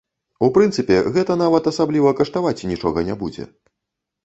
У 0.45 0.47
прынцыпе, 0.53 0.97
гэта 1.17 1.35
нават 1.43 1.69
асабліва 1.73 2.15
каштаваць 2.23 2.67
нічога 2.73 3.07
не 3.13 3.21
будзе. 3.23 3.49